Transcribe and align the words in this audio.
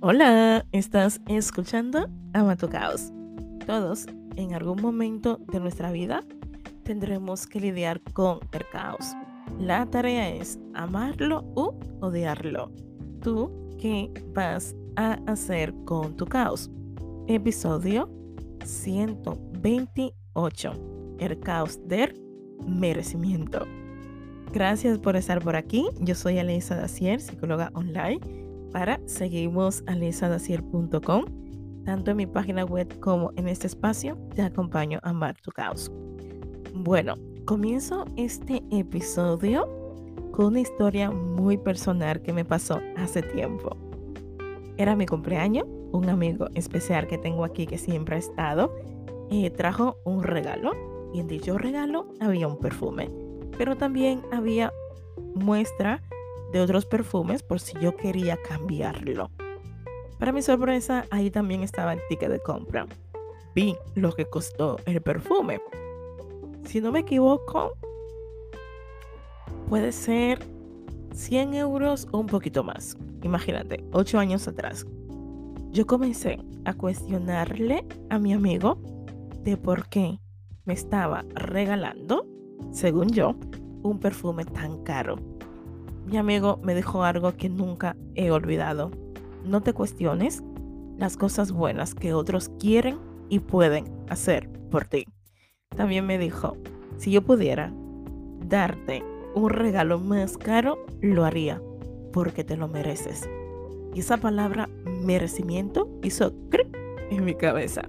Hola, 0.00 0.64
estás 0.70 1.20
escuchando 1.26 2.08
Ama 2.32 2.54
tu 2.54 2.68
Caos. 2.68 3.10
Todos, 3.66 4.06
en 4.36 4.54
algún 4.54 4.80
momento 4.80 5.40
de 5.50 5.58
nuestra 5.58 5.90
vida, 5.90 6.22
tendremos 6.84 7.48
que 7.48 7.58
lidiar 7.58 8.00
con 8.12 8.38
el 8.52 8.64
caos. 8.70 9.16
La 9.58 9.86
tarea 9.86 10.30
es 10.30 10.60
amarlo 10.72 11.42
u 11.56 11.74
odiarlo. 11.98 12.70
¿Tú 13.20 13.50
qué 13.80 14.12
vas 14.32 14.76
a 14.94 15.14
hacer 15.26 15.74
con 15.84 16.16
tu 16.16 16.26
caos? 16.26 16.70
Episodio 17.26 18.08
128. 18.64 21.16
El 21.18 21.40
caos 21.40 21.80
del 21.88 22.14
merecimiento. 22.64 23.66
Gracias 24.52 25.00
por 25.00 25.16
estar 25.16 25.42
por 25.42 25.56
aquí. 25.56 25.88
Yo 25.98 26.14
soy 26.14 26.38
Alisa 26.38 26.76
Dacier, 26.76 27.20
psicóloga 27.20 27.72
online 27.74 28.47
para 28.72 29.00
seguimos.alisadacier.com. 29.06 31.24
Tanto 31.84 32.10
en 32.10 32.16
mi 32.16 32.26
página 32.26 32.64
web 32.64 32.98
como 33.00 33.32
en 33.36 33.48
este 33.48 33.66
espacio 33.66 34.16
te 34.34 34.42
acompaño 34.42 35.00
a 35.02 35.10
amar 35.10 35.36
tu 35.40 35.50
caos. 35.50 35.90
Bueno, 36.74 37.14
comienzo 37.46 38.04
este 38.16 38.62
episodio 38.70 39.68
con 40.32 40.46
una 40.46 40.60
historia 40.60 41.10
muy 41.10 41.56
personal 41.56 42.22
que 42.22 42.32
me 42.32 42.44
pasó 42.44 42.80
hace 42.96 43.22
tiempo. 43.22 43.76
Era 44.76 44.94
mi 44.94 45.06
cumpleaños, 45.06 45.66
un 45.92 46.08
amigo 46.08 46.48
especial 46.54 47.06
que 47.06 47.18
tengo 47.18 47.44
aquí 47.44 47.66
que 47.66 47.78
siempre 47.78 48.16
ha 48.16 48.18
estado, 48.18 48.72
eh, 49.30 49.50
trajo 49.50 49.96
un 50.04 50.22
regalo 50.22 50.72
y 51.12 51.20
en 51.20 51.26
dicho 51.26 51.58
regalo 51.58 52.08
había 52.20 52.46
un 52.46 52.58
perfume, 52.58 53.10
pero 53.56 53.76
también 53.76 54.22
había 54.30 54.72
muestra 55.34 56.02
de 56.52 56.60
otros 56.60 56.86
perfumes 56.86 57.42
por 57.42 57.60
si 57.60 57.78
yo 57.80 57.96
quería 57.96 58.36
cambiarlo. 58.36 59.30
Para 60.18 60.32
mi 60.32 60.42
sorpresa, 60.42 61.04
ahí 61.10 61.30
también 61.30 61.62
estaba 61.62 61.92
el 61.92 62.00
ticket 62.08 62.30
de 62.30 62.40
compra. 62.40 62.86
Vi 63.54 63.76
lo 63.94 64.12
que 64.12 64.26
costó 64.26 64.78
el 64.84 65.00
perfume. 65.00 65.60
Si 66.64 66.80
no 66.80 66.90
me 66.90 67.00
equivoco, 67.00 67.72
puede 69.68 69.92
ser 69.92 70.40
100 71.12 71.54
euros 71.54 72.08
o 72.10 72.18
un 72.18 72.26
poquito 72.26 72.64
más. 72.64 72.96
Imagínate, 73.22 73.84
8 73.92 74.18
años 74.18 74.48
atrás. 74.48 74.86
Yo 75.70 75.86
comencé 75.86 76.38
a 76.64 76.74
cuestionarle 76.74 77.84
a 78.10 78.18
mi 78.18 78.32
amigo 78.32 78.78
de 79.42 79.56
por 79.56 79.88
qué 79.88 80.18
me 80.64 80.74
estaba 80.74 81.24
regalando, 81.34 82.26
según 82.72 83.08
yo, 83.10 83.34
un 83.82 84.00
perfume 84.00 84.44
tan 84.44 84.82
caro 84.82 85.37
mi 86.08 86.16
amigo 86.16 86.58
me 86.62 86.74
dijo 86.74 87.04
algo 87.04 87.36
que 87.36 87.50
nunca 87.50 87.94
he 88.14 88.30
olvidado. 88.30 88.90
No 89.44 89.60
te 89.60 89.74
cuestiones 89.74 90.42
las 90.96 91.16
cosas 91.18 91.52
buenas 91.52 91.94
que 91.94 92.14
otros 92.14 92.48
quieren 92.58 92.98
y 93.28 93.40
pueden 93.40 93.84
hacer 94.08 94.48
por 94.70 94.86
ti. 94.86 95.06
También 95.76 96.06
me 96.06 96.18
dijo, 96.18 96.56
si 96.96 97.10
yo 97.10 97.22
pudiera 97.22 97.72
darte 98.46 99.04
un 99.34 99.50
regalo 99.50 99.98
más 99.98 100.38
caro, 100.38 100.78
lo 101.02 101.26
haría, 101.26 101.60
porque 102.12 102.42
te 102.42 102.56
lo 102.56 102.68
mereces. 102.68 103.28
Y 103.94 104.00
esa 104.00 104.16
palabra 104.16 104.68
merecimiento 105.02 105.90
hizo 106.02 106.32
en 107.10 107.24
mi 107.24 107.34
cabeza. 107.34 107.82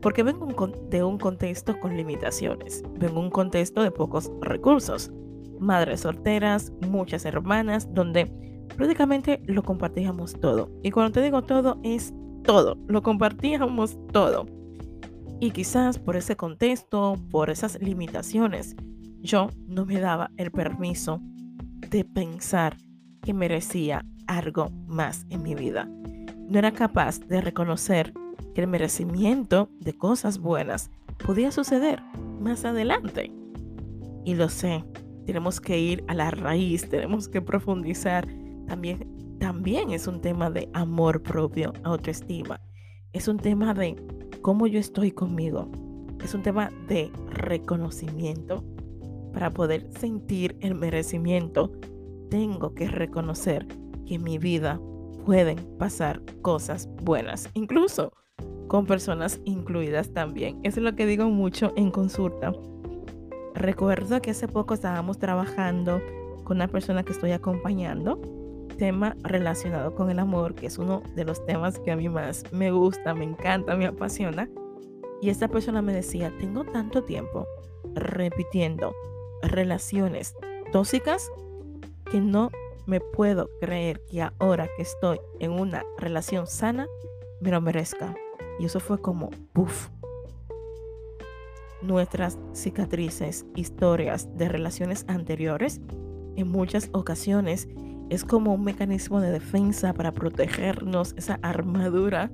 Porque 0.00 0.22
vengo 0.22 0.46
de 0.88 1.02
un 1.02 1.18
contexto 1.18 1.78
con 1.80 1.96
limitaciones, 1.96 2.84
vengo 2.96 3.20
de 3.20 3.26
un 3.26 3.30
contexto 3.30 3.82
de 3.82 3.90
pocos 3.90 4.30
recursos 4.40 5.10
madres 5.60 6.00
solteras, 6.00 6.72
muchas 6.88 7.24
hermanas, 7.24 7.92
donde 7.92 8.32
prácticamente 8.76 9.42
lo 9.46 9.62
compartíamos 9.62 10.34
todo. 10.40 10.70
Y 10.82 10.90
cuando 10.90 11.12
te 11.12 11.22
digo 11.22 11.42
todo, 11.42 11.78
es 11.82 12.12
todo, 12.44 12.78
lo 12.88 13.02
compartíamos 13.02 13.98
todo. 14.12 14.46
Y 15.40 15.52
quizás 15.52 15.98
por 15.98 16.16
ese 16.16 16.36
contexto, 16.36 17.16
por 17.30 17.50
esas 17.50 17.80
limitaciones, 17.80 18.76
yo 19.20 19.48
no 19.66 19.86
me 19.86 20.00
daba 20.00 20.30
el 20.36 20.50
permiso 20.50 21.20
de 21.90 22.04
pensar 22.04 22.76
que 23.22 23.34
merecía 23.34 24.04
algo 24.26 24.70
más 24.86 25.26
en 25.30 25.42
mi 25.42 25.54
vida. 25.54 25.88
No 26.48 26.58
era 26.58 26.72
capaz 26.72 27.20
de 27.20 27.40
reconocer 27.40 28.12
que 28.54 28.62
el 28.62 28.66
merecimiento 28.66 29.68
de 29.80 29.96
cosas 29.96 30.38
buenas 30.38 30.90
podía 31.24 31.50
suceder 31.50 32.02
más 32.40 32.64
adelante. 32.64 33.32
Y 34.24 34.34
lo 34.34 34.48
sé, 34.48 34.84
tenemos 35.26 35.60
que 35.60 35.78
ir 35.78 36.04
a 36.08 36.14
la 36.14 36.30
raíz, 36.30 36.88
tenemos 36.88 37.28
que 37.28 37.42
profundizar. 37.42 38.26
También, 38.66 39.36
también 39.38 39.90
es 39.90 40.06
un 40.06 40.20
tema 40.20 40.50
de 40.50 40.68
amor 40.72 41.22
propio, 41.22 41.72
autoestima. 41.82 42.60
Es 43.12 43.28
un 43.28 43.38
tema 43.38 43.74
de 43.74 43.96
cómo 44.42 44.66
yo 44.66 44.78
estoy 44.78 45.10
conmigo. 45.10 45.70
Es 46.22 46.34
un 46.34 46.42
tema 46.42 46.70
de 46.88 47.10
reconocimiento. 47.30 48.64
Para 49.32 49.50
poder 49.50 49.86
sentir 49.98 50.56
el 50.60 50.74
merecimiento, 50.74 51.72
tengo 52.30 52.74
que 52.74 52.88
reconocer 52.88 53.66
que 54.06 54.16
en 54.16 54.24
mi 54.24 54.38
vida 54.38 54.80
pueden 55.24 55.58
pasar 55.78 56.22
cosas 56.42 56.88
buenas, 57.02 57.48
incluso 57.54 58.12
con 58.68 58.86
personas 58.86 59.40
incluidas 59.44 60.12
también. 60.12 60.58
Eso 60.62 60.80
es 60.80 60.84
lo 60.84 60.94
que 60.94 61.06
digo 61.06 61.28
mucho 61.28 61.72
en 61.76 61.90
consulta 61.90 62.52
Recuerdo 63.54 64.20
que 64.22 64.30
hace 64.30 64.48
poco 64.48 64.74
estábamos 64.74 65.18
trabajando 65.18 66.00
con 66.44 66.58
una 66.58 66.68
persona 66.68 67.02
que 67.02 67.12
estoy 67.12 67.32
acompañando, 67.32 68.20
tema 68.78 69.16
relacionado 69.22 69.94
con 69.94 70.10
el 70.10 70.18
amor, 70.18 70.54
que 70.54 70.66
es 70.66 70.78
uno 70.78 71.02
de 71.14 71.24
los 71.24 71.44
temas 71.44 71.78
que 71.78 71.90
a 71.90 71.96
mí 71.96 72.08
más 72.08 72.44
me 72.52 72.70
gusta, 72.70 73.14
me 73.14 73.24
encanta, 73.24 73.76
me 73.76 73.86
apasiona. 73.86 74.48
Y 75.20 75.28
esta 75.28 75.48
persona 75.48 75.82
me 75.82 75.92
decía, 75.92 76.32
tengo 76.38 76.64
tanto 76.64 77.04
tiempo 77.04 77.46
repitiendo 77.94 78.94
relaciones 79.42 80.34
tóxicas 80.72 81.30
que 82.10 82.20
no 82.20 82.50
me 82.86 83.00
puedo 83.00 83.50
creer 83.60 84.00
que 84.10 84.22
ahora 84.22 84.68
que 84.76 84.82
estoy 84.82 85.20
en 85.38 85.52
una 85.52 85.84
relación 85.98 86.46
sana, 86.46 86.86
me 87.40 87.50
lo 87.50 87.60
merezca. 87.60 88.14
Y 88.58 88.64
eso 88.64 88.80
fue 88.80 89.00
como, 89.00 89.30
puff, 89.52 89.88
nuestras 91.82 92.38
cicatrices, 92.52 93.46
historias 93.54 94.28
de 94.36 94.48
relaciones 94.48 95.04
anteriores, 95.08 95.80
en 96.36 96.48
muchas 96.48 96.88
ocasiones 96.92 97.68
es 98.10 98.24
como 98.24 98.54
un 98.54 98.64
mecanismo 98.64 99.20
de 99.20 99.30
defensa 99.30 99.94
para 99.94 100.12
protegernos, 100.12 101.14
esa 101.16 101.38
armadura 101.42 102.30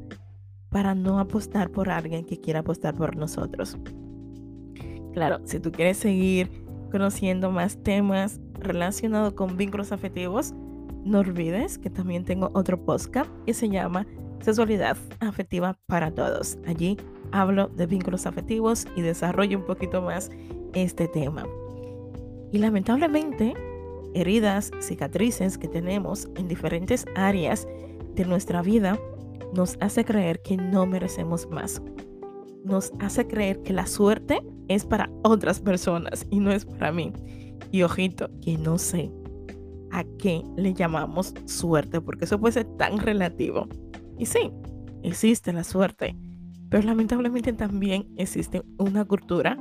para 0.71 0.95
no 0.95 1.19
apostar 1.19 1.71
por 1.71 1.91
alguien 1.91 2.25
que 2.25 2.41
quiera 2.41 2.61
apostar 2.61 2.95
por 2.95 3.17
nosotros. 3.17 3.77
Claro, 5.13 5.41
si 5.45 5.61
tú 5.61 5.73
quieres 5.73 5.99
seguir 5.99 6.51
conociendo 6.91 7.51
más 7.51 7.83
temas 7.83 8.41
relacionados 8.59 9.35
con 9.35 9.57
vínculos 9.57 9.93
afectivos, 9.93 10.55
no 11.05 11.21
olvides 11.21 11.79
que 11.79 11.91
también 11.91 12.25
tengo 12.25 12.51
otro 12.55 12.83
podcast 12.85 13.31
que 13.45 13.55
se 13.55 13.69
llama 13.69 14.07
Sexualidad 14.41 14.97
Afectiva 15.21 15.79
para 15.87 16.11
Todos. 16.11 16.59
Allí 16.67 16.97
hablo 17.33 17.69
de 17.69 17.87
vínculos 17.87 18.27
afectivos 18.27 18.87
y 18.97 19.03
desarrollo 19.03 19.59
un 19.59 19.65
poquito 19.65 20.03
más 20.03 20.31
este 20.75 21.09
tema. 21.09 21.47
Y 22.53 22.59
lamentablemente, 22.59 23.55
heridas, 24.15 24.71
cicatrices 24.81 25.59
que 25.59 25.69
tenemos 25.69 26.29
en 26.37 26.49
diferentes 26.49 27.05
áreas 27.15 27.67
de 28.15 28.25
nuestra 28.25 28.63
vida 28.63 28.99
nos 29.55 29.77
hace 29.81 30.05
creer 30.05 30.41
que 30.43 30.57
no 30.57 30.87
merecemos 30.87 31.49
más. 31.51 31.83
Nos 32.65 32.93
hace 32.99 33.27
creer 33.27 33.63
que 33.63 33.73
la 33.73 33.87
suerte 33.87 34.43
es 34.69 34.85
para 34.85 35.11
otras 35.23 35.61
personas 35.61 36.27
y 36.31 36.41
no 36.41 36.51
es 36.51 36.65
para 36.65 36.93
mí. 36.93 37.13
Y 37.71 37.83
ojito, 37.83 38.29
que 38.43 38.59
no 38.59 38.79
sé 38.79 39.11
a 39.93 40.05
qué 40.19 40.43
le 40.57 40.75
llamamos 40.75 41.35
suerte, 41.47 42.01
porque 42.01 42.25
eso 42.25 42.41
puede 42.41 42.53
ser 42.53 42.67
tan 42.77 42.99
relativo. 42.99 43.69
Y 44.19 44.27
sí, 44.27 44.51
existe 45.03 45.53
la 45.53 45.65
suerte, 45.65 46.17
pero 46.69 46.87
lamentablemente 46.87 47.53
también 47.53 48.09
existe 48.17 48.63
una 48.79 49.05
cultura 49.05 49.57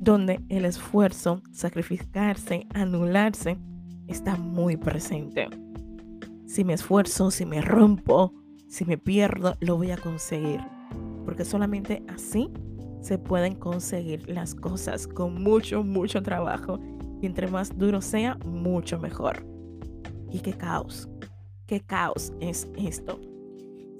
donde 0.00 0.40
el 0.48 0.64
esfuerzo, 0.64 1.42
sacrificarse, 1.52 2.66
anularse, 2.74 3.56
está 4.08 4.36
muy 4.36 4.76
presente. 4.76 5.48
Si 6.46 6.64
me 6.64 6.74
esfuerzo, 6.74 7.30
si 7.30 7.46
me 7.46 7.62
rompo, 7.62 8.34
si 8.68 8.84
me 8.84 8.98
pierdo, 8.98 9.54
lo 9.60 9.76
voy 9.76 9.90
a 9.92 9.96
conseguir. 9.96 10.60
Porque 11.24 11.44
solamente 11.44 12.02
así 12.08 12.50
se 13.00 13.16
pueden 13.16 13.54
conseguir 13.54 14.28
las 14.28 14.54
cosas 14.54 15.06
con 15.06 15.42
mucho, 15.42 15.84
mucho 15.84 16.22
trabajo. 16.22 16.78
Y 17.20 17.26
entre 17.26 17.46
más 17.46 17.78
duro 17.78 18.00
sea, 18.00 18.36
mucho 18.44 18.98
mejor. 18.98 19.46
Y 20.30 20.40
qué 20.40 20.52
caos, 20.52 21.08
qué 21.66 21.80
caos 21.80 22.32
es 22.40 22.68
esto. 22.76 23.20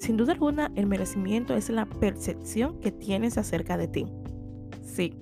Sin 0.02 0.16
duda 0.16 0.32
alguna, 0.32 0.72
el 0.74 0.88
merecimiento 0.88 1.54
es 1.54 1.70
la 1.70 1.86
percepción 1.86 2.80
que 2.80 2.90
tienes 2.90 3.38
acerca 3.38 3.76
de 3.76 3.86
ti. 3.86 4.06
Sí, 4.84 5.14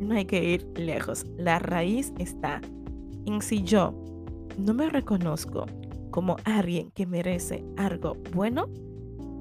no 0.00 0.16
hay 0.16 0.24
que 0.24 0.42
ir 0.42 0.66
lejos. 0.74 1.24
La 1.36 1.60
raíz 1.60 2.12
está 2.18 2.60
en 3.26 3.40
si 3.40 3.62
yo 3.62 3.94
no 4.58 4.74
me 4.74 4.90
reconozco 4.90 5.66
como 6.10 6.34
alguien 6.42 6.90
que 6.96 7.06
merece 7.06 7.64
algo 7.76 8.16
bueno, 8.34 8.66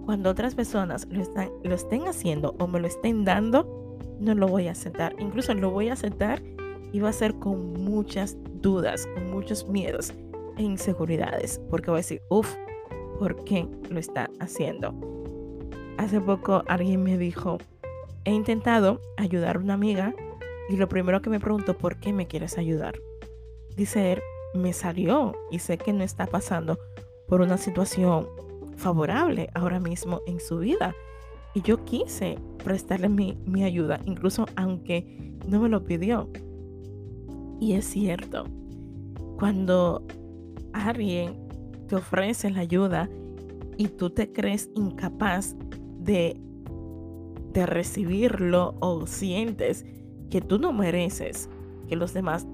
cuando 0.06 0.30
otras 0.30 0.54
personas 0.54 1.08
lo, 1.10 1.24
están, 1.24 1.50
lo 1.64 1.74
estén 1.74 2.08
haciendo 2.08 2.56
o 2.60 2.68
me 2.68 2.80
lo 2.80 2.86
estén 2.86 3.26
dando, 3.26 3.98
no 4.20 4.36
lo 4.36 4.48
voy 4.48 4.68
a 4.68 4.74
aceptar. 4.74 5.16
Incluso 5.18 5.56
lo 5.56 5.72
voy 5.72 5.90
a 5.90 5.94
aceptar 5.94 6.40
y 6.94 7.00
va 7.00 7.10
a 7.10 7.14
ser 7.14 7.34
con 7.40 7.84
muchas 7.84 8.38
dudas, 8.62 9.08
con 9.16 9.32
muchos 9.32 9.68
miedos 9.68 10.14
e 10.56 10.62
inseguridades, 10.62 11.60
porque 11.68 11.90
voy 11.90 11.98
a 11.98 12.02
decir, 12.02 12.22
uff, 12.30 12.56
¿por 13.18 13.44
qué 13.44 13.68
lo 13.90 14.00
está 14.00 14.30
haciendo? 14.40 14.94
Hace 15.98 16.22
poco 16.22 16.64
alguien 16.68 17.04
me 17.04 17.18
dijo, 17.18 17.58
he 18.26 18.34
intentado 18.34 19.02
ayudar 19.18 19.56
a 19.56 19.60
una 19.60 19.74
amiga 19.74 20.14
y 20.70 20.78
lo 20.78 20.88
primero 20.88 21.22
que 21.22 21.30
me 21.30 21.40
preguntó, 21.40 21.78
¿por 21.78 22.00
qué 22.00 22.14
me 22.14 22.28
quieres 22.28 22.58
ayudar? 22.58 23.00
Dice 23.76 24.14
él, 24.14 24.22
me 24.54 24.74
salió 24.74 25.36
y 25.52 25.60
sé 25.60 25.78
que 25.78 25.94
no 25.94 26.04
está 26.04 26.28
pasando 26.28 26.78
por 27.28 27.42
una 27.42 27.58
situación 27.58 28.28
favorable 28.76 29.50
ahora 29.54 29.80
mismo 29.80 30.22
en 30.28 30.40
su 30.40 30.60
vida. 30.60 30.96
Y 31.54 31.62
yo 31.62 31.84
quise 31.86 32.38
prestarle 32.64 33.10
mi, 33.10 33.38
mi 33.46 33.64
ayuda, 33.64 34.00
incluso 34.06 34.46
aunque 34.56 35.36
no 35.48 35.62
me 35.62 35.70
lo 35.70 35.84
pidió. 35.84 36.30
Y 37.60 37.74
es 37.74 37.86
cierto, 37.86 38.46
cuando 39.40 40.06
alguien 40.74 41.47
te 41.88 41.96
ofrece 41.96 42.50
la 42.50 42.62
ayuda 42.62 43.10
y 43.78 43.88
tú 43.90 44.10
te 44.10 44.32
crees 44.32 44.70
incapaz 44.76 45.56
de, 46.00 46.40
de 47.54 47.66
recibirlo 47.66 48.76
o 48.80 49.06
sientes 49.08 49.86
que 50.30 50.42
tú 50.42 50.60
no 50.60 50.74
mereces 50.74 51.50
que 51.88 51.96
los 51.96 52.14
demás 52.14 52.46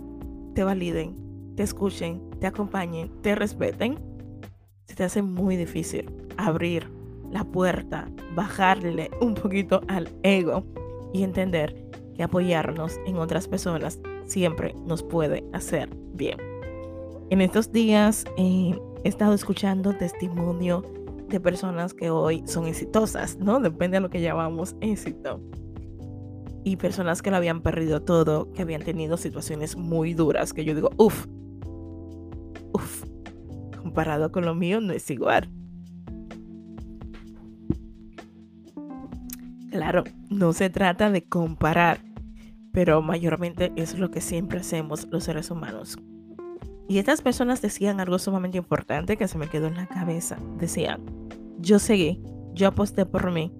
te 0.53 0.63
validen, 0.63 1.15
te 1.55 1.63
escuchen, 1.63 2.21
te 2.39 2.47
acompañen, 2.47 3.09
te 3.21 3.35
respeten, 3.35 3.97
se 4.85 4.95
te 4.95 5.03
hace 5.03 5.21
muy 5.21 5.55
difícil 5.55 6.11
abrir 6.37 6.87
la 7.31 7.43
puerta, 7.43 8.07
bajarle 8.35 9.09
un 9.21 9.33
poquito 9.33 9.81
al 9.87 10.09
ego 10.21 10.63
y 11.13 11.23
entender 11.23 11.75
que 12.15 12.23
apoyarnos 12.23 12.99
en 13.07 13.17
otras 13.17 13.47
personas 13.47 13.99
siempre 14.25 14.75
nos 14.85 15.01
puede 15.01 15.43
hacer 15.51 15.89
bien. 16.13 16.37
En 17.29 17.41
estos 17.41 17.71
días 17.71 18.25
eh, 18.37 18.79
he 19.03 19.09
estado 19.09 19.33
escuchando 19.33 19.93
testimonio 19.93 20.83
de 21.27 21.39
personas 21.39 21.93
que 21.93 22.09
hoy 22.09 22.43
son 22.45 22.67
exitosas, 22.67 23.37
¿no? 23.37 23.59
Depende 23.59 23.97
de 23.97 24.01
lo 24.01 24.09
que 24.09 24.21
llamamos 24.21 24.75
éxito. 24.81 25.41
Y 26.63 26.77
personas 26.77 27.21
que 27.21 27.29
lo 27.29 27.37
habían 27.37 27.61
perdido 27.61 28.01
todo, 28.01 28.51
que 28.53 28.61
habían 28.61 28.83
tenido 28.83 29.17
situaciones 29.17 29.75
muy 29.75 30.13
duras, 30.13 30.53
que 30.53 30.63
yo 30.63 30.73
digo, 30.73 30.91
uff, 30.97 31.25
uff, 32.71 33.03
comparado 33.77 34.31
con 34.31 34.45
lo 34.45 34.55
mío 34.55 34.79
no 34.79 34.93
es 34.93 35.09
igual. 35.09 35.49
Claro, 39.71 40.03
no 40.29 40.53
se 40.53 40.69
trata 40.69 41.09
de 41.09 41.23
comparar, 41.23 41.99
pero 42.71 43.01
mayormente 43.01 43.73
es 43.75 43.97
lo 43.97 44.11
que 44.11 44.21
siempre 44.21 44.59
hacemos 44.59 45.07
los 45.11 45.25
seres 45.25 45.51
humanos. 45.51 45.97
Y 46.87 46.97
estas 46.97 47.21
personas 47.21 47.61
decían 47.61 47.99
algo 47.99 48.19
sumamente 48.19 48.57
importante 48.57 49.17
que 49.17 49.27
se 49.27 49.37
me 49.37 49.47
quedó 49.47 49.67
en 49.67 49.75
la 49.75 49.87
cabeza. 49.87 50.37
Decían, 50.57 51.01
yo 51.59 51.79
seguí, 51.79 52.21
yo 52.53 52.67
aposté 52.67 53.05
por 53.05 53.31
mí, 53.31 53.51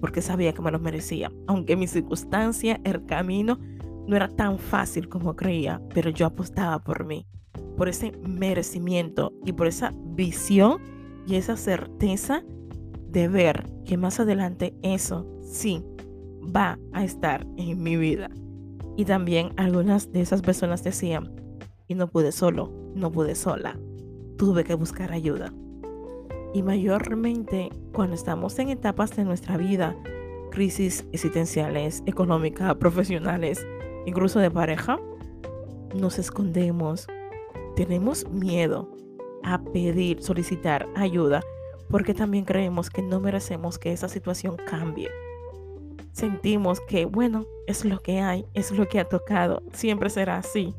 porque 0.00 0.22
sabía 0.22 0.52
que 0.52 0.62
me 0.62 0.70
lo 0.70 0.78
merecía. 0.78 1.32
Aunque 1.46 1.76
mi 1.76 1.86
circunstancia, 1.86 2.80
el 2.84 3.06
camino, 3.06 3.58
no 4.06 4.14
era 4.14 4.28
tan 4.28 4.58
fácil 4.58 5.08
como 5.08 5.34
creía, 5.34 5.80
pero 5.94 6.10
yo 6.10 6.26
apostaba 6.26 6.78
por 6.78 7.04
mí, 7.04 7.26
por 7.76 7.88
ese 7.88 8.12
merecimiento 8.22 9.32
y 9.44 9.52
por 9.52 9.66
esa 9.66 9.92
visión 10.14 10.80
y 11.26 11.34
esa 11.36 11.56
certeza 11.56 12.44
de 13.08 13.28
ver 13.28 13.66
que 13.84 13.96
más 13.96 14.20
adelante 14.20 14.74
eso 14.82 15.26
sí 15.42 15.82
va 16.54 16.78
a 16.92 17.04
estar 17.04 17.46
en 17.56 17.82
mi 17.82 17.96
vida. 17.96 18.30
Y 18.96 19.04
también 19.04 19.50
algunas 19.56 20.12
de 20.12 20.20
esas 20.20 20.42
personas 20.42 20.84
decían, 20.84 21.30
y 21.88 21.94
no 21.94 22.08
pude 22.08 22.32
solo, 22.32 22.70
no 22.94 23.12
pude 23.12 23.34
sola, 23.34 23.78
tuve 24.36 24.64
que 24.64 24.74
buscar 24.74 25.12
ayuda. 25.12 25.52
Y 26.54 26.62
mayormente 26.62 27.70
cuando 27.92 28.14
estamos 28.14 28.58
en 28.58 28.70
etapas 28.70 29.14
de 29.16 29.24
nuestra 29.24 29.56
vida, 29.56 29.96
crisis 30.50 31.06
existenciales, 31.12 32.02
económicas, 32.06 32.74
profesionales, 32.76 33.66
incluso 34.06 34.38
de 34.38 34.50
pareja, 34.50 34.98
nos 35.94 36.18
escondemos, 36.18 37.06
tenemos 37.74 38.28
miedo 38.30 38.90
a 39.42 39.62
pedir, 39.62 40.22
solicitar 40.22 40.88
ayuda, 40.96 41.42
porque 41.90 42.14
también 42.14 42.44
creemos 42.44 42.90
que 42.90 43.02
no 43.02 43.20
merecemos 43.20 43.78
que 43.78 43.92
esa 43.92 44.08
situación 44.08 44.56
cambie 44.66 45.10
sentimos 46.16 46.80
que, 46.80 47.04
bueno, 47.04 47.44
es 47.66 47.84
lo 47.84 48.00
que 48.00 48.20
hay, 48.20 48.46
es 48.54 48.72
lo 48.72 48.88
que 48.88 48.98
ha 49.00 49.04
tocado, 49.04 49.62
siempre 49.74 50.08
será 50.08 50.38
así. 50.38 50.74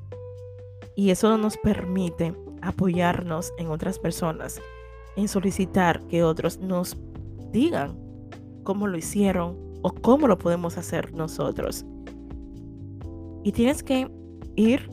Y 0.97 1.11
eso 1.11 1.29
no 1.29 1.37
nos 1.37 1.57
permite 1.57 2.33
apoyarnos 2.63 3.53
en 3.59 3.67
otras 3.67 3.99
personas, 3.99 4.59
en 5.15 5.27
solicitar 5.27 6.01
que 6.07 6.23
otros 6.23 6.57
nos 6.57 6.97
digan 7.51 7.95
cómo 8.63 8.87
lo 8.87 8.97
hicieron 8.97 9.55
o 9.83 9.91
cómo 9.91 10.27
lo 10.27 10.39
podemos 10.39 10.75
hacer 10.75 11.13
nosotros. 11.13 11.85
Y 13.43 13.51
tienes 13.51 13.83
que 13.83 14.09
ir 14.55 14.89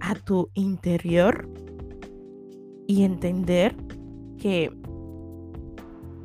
a 0.00 0.16
tu 0.16 0.50
interior 0.54 1.48
y 2.88 3.04
entender 3.04 3.76
que 4.36 4.76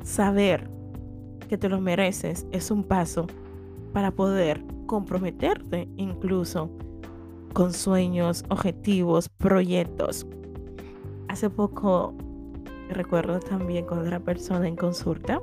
saber 0.02 0.68
que 1.48 1.56
te 1.56 1.68
lo 1.68 1.80
mereces 1.80 2.44
es 2.50 2.72
un 2.72 2.82
paso 2.82 3.28
para 3.92 4.10
poder 4.10 4.64
comprometerte 4.86 5.88
incluso 5.96 6.70
con 7.56 7.72
sueños, 7.72 8.44
objetivos, 8.50 9.30
proyectos. 9.30 10.26
Hace 11.28 11.48
poco 11.48 12.12
recuerdo 12.90 13.40
también 13.40 13.86
con 13.86 13.98
otra 13.98 14.20
persona 14.20 14.68
en 14.68 14.76
consulta, 14.76 15.40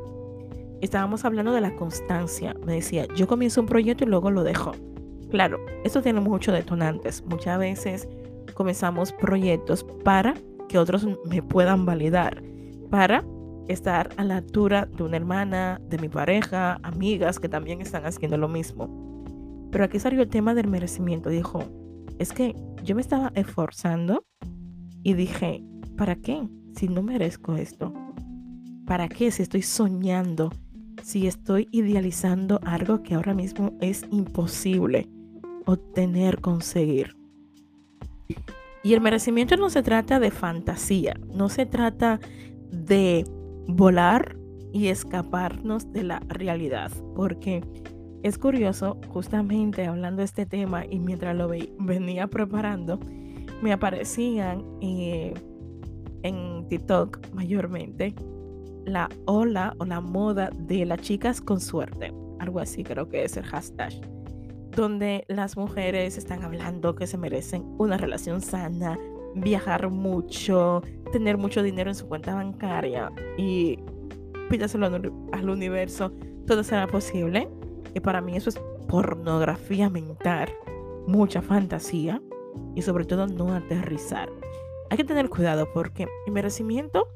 estábamos 0.82 1.26
hablando 1.26 1.54
de 1.54 1.62
la 1.62 1.76
constancia. 1.76 2.56
Me 2.68 2.74
decía, 2.74 3.08
yo 3.16 3.26
comienzo 3.26 3.62
un 3.62 3.68
proyecto 3.68 4.04
y 4.04 4.08
luego 4.08 4.30
lo 4.30 4.44
dejo. 4.44 4.74
Claro, 5.32 5.58
esto 5.84 6.04
tiene 6.04 6.20
muchos 6.20 6.54
detonantes. 6.54 7.24
Muchas 7.26 7.58
veces 7.58 8.08
comenzamos 8.54 9.12
proyectos 9.12 9.84
para 10.04 10.36
que 10.70 10.78
otros 10.78 11.08
me 11.26 11.42
puedan 11.42 11.84
validar, 11.84 12.44
para 12.92 13.24
estar 13.68 14.10
a 14.18 14.24
la 14.24 14.38
altura 14.38 14.86
de 14.86 15.02
una 15.02 15.18
hermana, 15.18 15.82
de 15.90 15.98
mi 15.98 16.10
pareja, 16.10 16.80
amigas 16.84 17.40
que 17.40 17.50
también 17.50 17.82
están 17.82 18.06
haciendo 18.06 18.38
lo 18.38 18.50
mismo. 18.50 19.68
Pero 19.72 19.86
aquí 19.86 19.98
salió 19.98 20.22
el 20.22 20.30
tema 20.30 20.54
del 20.54 20.68
merecimiento. 20.68 21.32
Dijo, 21.32 21.64
es 22.24 22.32
que 22.32 22.56
yo 22.84 22.96
me 22.96 23.02
estaba 23.02 23.32
esforzando 23.36 24.26
y 25.04 25.14
dije, 25.14 25.62
¿para 25.98 26.16
qué? 26.16 26.48
Si 26.74 26.88
no 26.88 27.04
merezco 27.04 27.56
esto. 27.56 27.94
¿Para 28.86 29.10
qué? 29.10 29.30
Si 29.30 29.44
estoy 29.44 29.62
soñando, 29.62 30.50
si 31.04 31.28
estoy 31.28 31.68
idealizando 31.72 32.62
algo 32.64 33.04
que 33.04 33.16
ahora 33.16 33.34
mismo 33.34 33.78
es 33.82 34.06
imposible 34.10 35.10
obtener, 35.66 36.40
conseguir. 36.40 37.18
Y 38.84 38.94
el 38.94 39.02
merecimiento 39.02 39.58
no 39.58 39.70
se 39.70 39.84
trata 39.84 40.20
de 40.20 40.32
fantasía, 40.32 41.20
no 41.34 41.50
se 41.50 41.66
trata 41.66 42.22
de 42.72 43.26
volar 43.68 44.38
y 44.72 44.88
escaparnos 44.88 45.92
de 45.92 46.04
la 46.04 46.20
realidad. 46.30 46.92
Porque 47.16 47.64
es 48.24 48.38
curioso, 48.38 48.98
justamente 49.10 49.86
hablando 49.86 50.22
de 50.22 50.26
este 50.26 50.46
tema 50.46 50.86
y 50.86 50.98
mientras 50.98 51.36
lo 51.36 51.50
venía 51.50 52.28
preparando, 52.28 53.00
me 53.62 53.74
aparecían 53.74 54.64
eh, 54.82 55.34
en 56.24 56.66
TikTok 56.70 57.34
mayormente 57.34 58.16
la 58.86 59.10
ola 59.26 59.76
o 59.78 59.86
la 59.86 60.00
moda 60.00 60.50
de 60.58 60.86
las 60.86 61.02
chicas 61.02 61.42
con 61.42 61.60
suerte. 61.60 62.14
Algo 62.40 62.60
así 62.60 62.84
creo 62.84 63.10
que 63.10 63.24
es 63.26 63.36
el 63.36 63.44
hashtag. 63.44 63.94
Donde 64.72 65.26
las 65.28 65.58
mujeres 65.58 66.18
están 66.18 66.44
hablando 66.44 66.96
que 66.96 67.08
se 67.08 67.18
merecen 67.18 67.64
una 67.78 67.98
relación 67.98 68.42
sana, 68.42 68.98
viajar 69.36 69.90
mucho, 69.90 70.82
tener 71.12 71.38
mucho 71.38 71.62
dinero 71.62 71.92
en 71.92 71.96
su 71.96 72.08
cuenta 72.08 72.36
bancaria 72.36 73.12
y 73.38 73.80
pídaselo 74.50 74.86
al 75.32 75.50
universo, 75.50 76.14
todo 76.48 76.64
será 76.64 76.88
posible. 76.88 77.50
Y 77.94 78.00
para 78.00 78.22
mí 78.22 78.36
eso 78.36 78.50
es 78.50 78.60
pornografía 78.88 79.90
mental, 79.90 80.50
mucha 81.08 81.42
fantasía 81.42 82.22
y 82.76 82.82
sobre 82.82 83.06
todo 83.06 83.28
no 83.28 83.54
aterrizar. 83.54 84.30
Hay 84.90 84.98
que 84.98 85.04
tener 85.04 85.30
cuidado 85.30 85.68
porque 85.74 86.08
el 86.26 86.34
merecimiento 86.34 87.08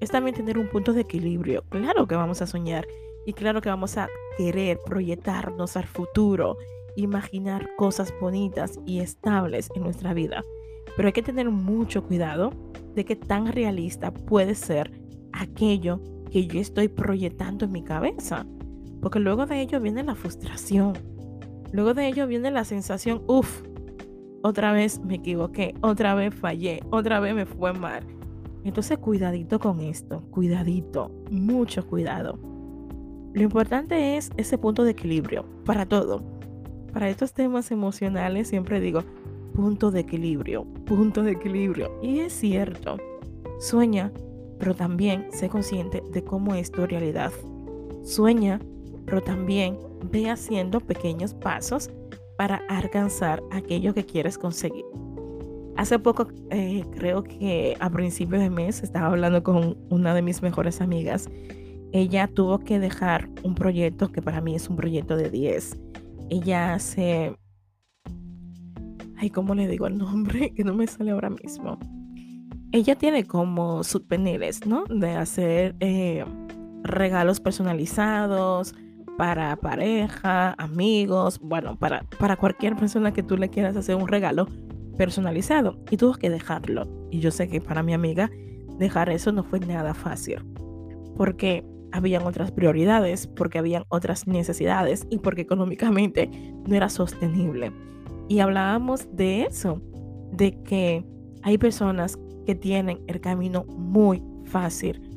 es 0.00 0.10
también 0.10 0.34
tener 0.34 0.58
un 0.58 0.68
punto 0.68 0.92
de 0.92 1.02
equilibrio. 1.02 1.62
Claro 1.68 2.06
que 2.06 2.16
vamos 2.16 2.42
a 2.42 2.46
soñar 2.46 2.86
y 3.24 3.32
claro 3.32 3.60
que 3.60 3.68
vamos 3.68 3.96
a 3.96 4.08
querer 4.36 4.80
proyectarnos 4.84 5.76
al 5.76 5.86
futuro, 5.86 6.56
imaginar 6.96 7.70
cosas 7.76 8.12
bonitas 8.20 8.80
y 8.84 9.00
estables 9.00 9.70
en 9.74 9.84
nuestra 9.84 10.12
vida. 10.12 10.42
Pero 10.96 11.08
hay 11.08 11.12
que 11.12 11.22
tener 11.22 11.48
mucho 11.50 12.02
cuidado 12.02 12.52
de 12.94 13.04
qué 13.04 13.16
tan 13.16 13.46
realista 13.46 14.12
puede 14.12 14.54
ser 14.54 14.90
aquello 15.32 16.00
que 16.30 16.46
yo 16.46 16.60
estoy 16.60 16.88
proyectando 16.88 17.64
en 17.64 17.72
mi 17.72 17.84
cabeza. 17.84 18.46
Porque 19.02 19.18
luego 19.18 19.44
de 19.44 19.60
ello 19.60 19.80
viene 19.80 20.04
la 20.04 20.14
frustración. 20.14 20.94
Luego 21.72 21.92
de 21.92 22.06
ello 22.06 22.26
viene 22.26 22.50
la 22.50 22.64
sensación, 22.64 23.22
uff, 23.26 23.62
otra 24.42 24.72
vez 24.72 25.00
me 25.00 25.16
equivoqué, 25.16 25.74
otra 25.80 26.14
vez 26.14 26.34
fallé, 26.34 26.80
otra 26.90 27.18
vez 27.18 27.34
me 27.34 27.44
fue 27.44 27.72
mal. 27.72 28.04
Entonces 28.64 28.98
cuidadito 28.98 29.58
con 29.58 29.80
esto, 29.80 30.22
cuidadito, 30.30 31.10
mucho 31.30 31.86
cuidado. 31.86 32.38
Lo 33.34 33.42
importante 33.42 34.16
es 34.16 34.30
ese 34.36 34.56
punto 34.56 34.84
de 34.84 34.92
equilibrio 34.92 35.44
para 35.64 35.84
todo. 35.86 36.22
Para 36.92 37.08
estos 37.08 37.32
temas 37.32 37.70
emocionales 37.70 38.48
siempre 38.48 38.78
digo, 38.78 39.02
punto 39.54 39.90
de 39.90 40.00
equilibrio, 40.00 40.64
punto 40.84 41.22
de 41.22 41.32
equilibrio. 41.32 41.90
Y 42.02 42.20
es 42.20 42.32
cierto, 42.34 42.98
sueña, 43.58 44.12
pero 44.58 44.74
también 44.74 45.26
sé 45.32 45.48
consciente 45.48 46.02
de 46.12 46.22
cómo 46.22 46.54
es 46.54 46.70
tu 46.70 46.86
realidad. 46.86 47.32
Sueña, 48.04 48.60
pero 49.06 49.22
también 49.22 49.78
ve 50.10 50.30
haciendo 50.30 50.80
pequeños 50.80 51.34
pasos 51.34 51.90
para 52.36 52.56
alcanzar 52.68 53.42
aquello 53.50 53.94
que 53.94 54.04
quieres 54.04 54.38
conseguir. 54.38 54.84
Hace 55.76 55.98
poco, 55.98 56.28
eh, 56.50 56.84
creo 56.92 57.22
que 57.22 57.76
a 57.80 57.88
principios 57.90 58.42
de 58.42 58.50
mes, 58.50 58.82
estaba 58.82 59.06
hablando 59.06 59.42
con 59.42 59.78
una 59.90 60.14
de 60.14 60.22
mis 60.22 60.42
mejores 60.42 60.80
amigas. 60.80 61.28
Ella 61.92 62.28
tuvo 62.28 62.58
que 62.58 62.78
dejar 62.78 63.28
un 63.42 63.54
proyecto 63.54 64.12
que 64.12 64.22
para 64.22 64.40
mí 64.40 64.54
es 64.54 64.68
un 64.68 64.76
proyecto 64.76 65.16
de 65.16 65.30
10. 65.30 65.78
Ella 66.30 66.74
hace... 66.74 67.36
Ay, 69.16 69.30
¿cómo 69.30 69.54
le 69.54 69.68
digo 69.68 69.86
el 69.86 69.98
nombre? 69.98 70.52
Que 70.54 70.64
no 70.64 70.74
me 70.74 70.86
sale 70.86 71.12
ahora 71.12 71.30
mismo. 71.30 71.78
Ella 72.72 72.96
tiene 72.96 73.24
como 73.24 73.82
subpeniles, 73.84 74.66
¿no? 74.66 74.84
De 74.84 75.12
hacer 75.12 75.74
eh, 75.80 76.24
regalos 76.82 77.40
personalizados, 77.40 78.74
para 79.16 79.56
pareja, 79.56 80.54
amigos, 80.58 81.38
bueno, 81.40 81.76
para, 81.76 82.04
para 82.18 82.36
cualquier 82.36 82.76
persona 82.76 83.12
que 83.12 83.22
tú 83.22 83.36
le 83.36 83.48
quieras 83.48 83.76
hacer 83.76 83.96
un 83.96 84.08
regalo 84.08 84.46
personalizado. 84.96 85.78
Y 85.90 85.96
tuvo 85.96 86.14
que 86.14 86.30
dejarlo. 86.30 86.86
Y 87.10 87.20
yo 87.20 87.30
sé 87.30 87.48
que 87.48 87.60
para 87.60 87.82
mi 87.82 87.94
amiga 87.94 88.30
dejar 88.78 89.10
eso 89.10 89.32
no 89.32 89.44
fue 89.44 89.60
nada 89.60 89.94
fácil. 89.94 90.44
Porque 91.16 91.64
habían 91.92 92.22
otras 92.22 92.50
prioridades, 92.50 93.26
porque 93.26 93.58
habían 93.58 93.84
otras 93.88 94.26
necesidades 94.26 95.06
y 95.10 95.18
porque 95.18 95.42
económicamente 95.42 96.30
no 96.66 96.74
era 96.74 96.88
sostenible. 96.88 97.70
Y 98.28 98.40
hablábamos 98.40 99.08
de 99.14 99.42
eso, 99.42 99.80
de 100.32 100.62
que 100.62 101.04
hay 101.42 101.58
personas 101.58 102.18
que 102.46 102.54
tienen 102.54 103.00
el 103.06 103.20
camino 103.20 103.64
muy 103.64 104.22
fácil 104.44 105.11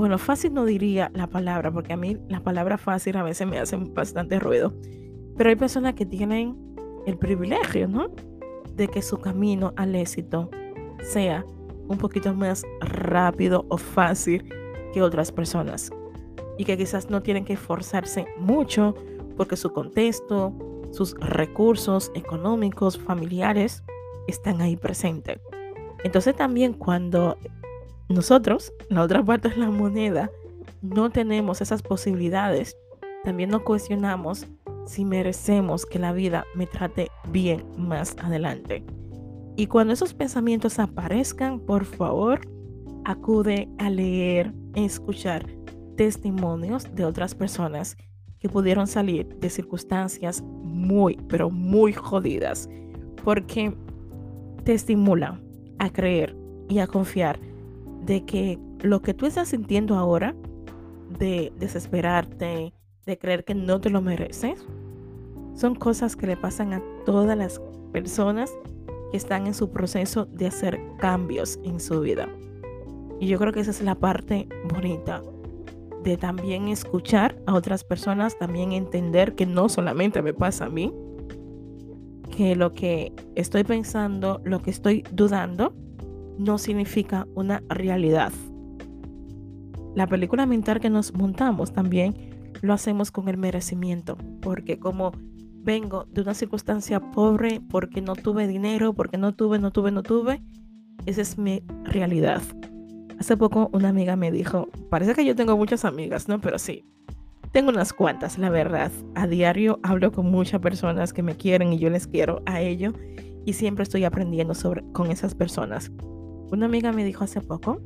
bueno, 0.00 0.16
fácil 0.16 0.54
no 0.54 0.64
diría 0.64 1.10
la 1.12 1.26
palabra, 1.26 1.70
porque 1.70 1.92
a 1.92 1.96
mí 1.98 2.16
la 2.30 2.40
palabra 2.40 2.78
fácil 2.78 3.18
a 3.18 3.22
veces 3.22 3.46
me 3.46 3.58
hacen 3.58 3.92
bastante 3.92 4.40
ruido. 4.40 4.72
Pero 5.36 5.50
hay 5.50 5.56
personas 5.56 5.92
que 5.92 6.06
tienen 6.06 6.56
el 7.04 7.18
privilegio, 7.18 7.86
¿no? 7.86 8.08
De 8.76 8.88
que 8.88 9.02
su 9.02 9.18
camino 9.18 9.74
al 9.76 9.94
éxito 9.94 10.48
sea 11.02 11.44
un 11.86 11.98
poquito 11.98 12.32
más 12.32 12.62
rápido 12.80 13.66
o 13.68 13.76
fácil 13.76 14.42
que 14.94 15.02
otras 15.02 15.30
personas. 15.30 15.90
Y 16.56 16.64
que 16.64 16.78
quizás 16.78 17.10
no 17.10 17.22
tienen 17.22 17.44
que 17.44 17.52
esforzarse 17.52 18.24
mucho 18.38 18.94
porque 19.36 19.58
su 19.58 19.70
contexto, 19.70 20.54
sus 20.92 21.14
recursos 21.20 22.10
económicos, 22.14 22.98
familiares, 22.98 23.84
están 24.28 24.62
ahí 24.62 24.78
presentes. 24.78 25.40
Entonces 26.04 26.34
también 26.34 26.72
cuando 26.72 27.36
nosotros, 28.10 28.72
la 28.88 29.02
otra 29.02 29.22
parte 29.22 29.48
de 29.48 29.56
la 29.56 29.70
moneda, 29.70 30.30
no 30.82 31.10
tenemos 31.10 31.60
esas 31.60 31.80
posibilidades. 31.82 32.76
También 33.22 33.50
nos 33.50 33.62
cuestionamos 33.62 34.46
si 34.86 35.04
merecemos 35.04 35.86
que 35.86 36.00
la 36.00 36.12
vida 36.12 36.44
me 36.54 36.66
trate 36.66 37.08
bien 37.28 37.64
más 37.76 38.16
adelante. 38.18 38.84
Y 39.56 39.66
cuando 39.66 39.92
esos 39.92 40.14
pensamientos 40.14 40.78
aparezcan, 40.78 41.60
por 41.60 41.84
favor, 41.84 42.40
acude 43.04 43.68
a 43.78 43.90
leer, 43.90 44.52
escuchar 44.74 45.46
testimonios 45.96 46.92
de 46.94 47.04
otras 47.04 47.34
personas 47.34 47.96
que 48.40 48.48
pudieron 48.48 48.86
salir 48.86 49.28
de 49.36 49.50
circunstancias 49.50 50.42
muy, 50.42 51.16
pero 51.28 51.50
muy 51.50 51.92
jodidas, 51.92 52.68
porque 53.22 53.72
te 54.64 54.72
estimula 54.72 55.40
a 55.78 55.90
creer 55.90 56.34
y 56.68 56.78
a 56.78 56.86
confiar 56.86 57.38
de 58.04 58.24
que 58.24 58.58
lo 58.80 59.02
que 59.02 59.14
tú 59.14 59.26
estás 59.26 59.48
sintiendo 59.48 59.96
ahora, 59.96 60.34
de 61.18 61.52
desesperarte, 61.58 62.72
de 63.06 63.18
creer 63.18 63.44
que 63.44 63.54
no 63.54 63.80
te 63.80 63.90
lo 63.90 64.00
mereces, 64.00 64.64
son 65.54 65.74
cosas 65.74 66.16
que 66.16 66.26
le 66.26 66.36
pasan 66.36 66.72
a 66.72 66.82
todas 67.04 67.36
las 67.36 67.60
personas 67.92 68.52
que 69.10 69.16
están 69.16 69.46
en 69.46 69.54
su 69.54 69.70
proceso 69.70 70.26
de 70.26 70.46
hacer 70.46 70.80
cambios 70.98 71.58
en 71.64 71.80
su 71.80 72.00
vida. 72.00 72.28
Y 73.18 73.26
yo 73.26 73.38
creo 73.38 73.52
que 73.52 73.60
esa 73.60 73.70
es 73.70 73.82
la 73.82 73.94
parte 73.94 74.48
bonita 74.72 75.22
de 76.02 76.16
también 76.16 76.68
escuchar 76.68 77.36
a 77.46 77.54
otras 77.54 77.84
personas, 77.84 78.38
también 78.38 78.72
entender 78.72 79.34
que 79.34 79.44
no 79.44 79.68
solamente 79.68 80.22
me 80.22 80.32
pasa 80.32 80.66
a 80.66 80.70
mí, 80.70 80.92
que 82.34 82.56
lo 82.56 82.72
que 82.72 83.12
estoy 83.34 83.64
pensando, 83.64 84.40
lo 84.44 84.62
que 84.62 84.70
estoy 84.70 85.04
dudando, 85.12 85.74
no 86.40 86.56
significa 86.56 87.26
una 87.34 87.62
realidad. 87.68 88.32
La 89.94 90.06
película 90.06 90.46
mental 90.46 90.80
que 90.80 90.88
nos 90.88 91.12
montamos 91.12 91.72
también 91.72 92.14
lo 92.62 92.72
hacemos 92.72 93.10
con 93.10 93.28
el 93.28 93.36
merecimiento, 93.36 94.16
porque 94.40 94.78
como 94.78 95.12
vengo 95.62 96.06
de 96.10 96.22
una 96.22 96.32
circunstancia 96.32 97.00
pobre, 97.10 97.60
porque 97.60 98.00
no 98.00 98.14
tuve 98.14 98.46
dinero, 98.46 98.94
porque 98.94 99.18
no 99.18 99.34
tuve, 99.34 99.58
no 99.58 99.70
tuve, 99.70 99.92
no 99.92 100.02
tuve, 100.02 100.42
esa 101.04 101.20
es 101.20 101.36
mi 101.36 101.62
realidad. 101.84 102.40
Hace 103.18 103.36
poco 103.36 103.68
una 103.74 103.90
amiga 103.90 104.16
me 104.16 104.32
dijo, 104.32 104.68
parece 104.88 105.14
que 105.14 105.26
yo 105.26 105.36
tengo 105.36 105.58
muchas 105.58 105.84
amigas, 105.84 106.26
¿no? 106.26 106.40
Pero 106.40 106.58
sí, 106.58 106.86
tengo 107.52 107.68
unas 107.68 107.92
cuantas, 107.92 108.38
la 108.38 108.48
verdad. 108.48 108.90
A 109.14 109.26
diario 109.26 109.78
hablo 109.82 110.10
con 110.10 110.30
muchas 110.30 110.60
personas 110.60 111.12
que 111.12 111.22
me 111.22 111.36
quieren 111.36 111.74
y 111.74 111.78
yo 111.78 111.90
les 111.90 112.06
quiero 112.06 112.42
a 112.46 112.62
ello 112.62 112.94
y 113.44 113.52
siempre 113.52 113.82
estoy 113.82 114.04
aprendiendo 114.04 114.54
sobre 114.54 114.82
con 114.92 115.10
esas 115.10 115.34
personas. 115.34 115.92
Una 116.50 116.66
amiga 116.66 116.92
me 116.92 117.04
dijo 117.04 117.24
hace 117.24 117.40
poco, 117.40 117.80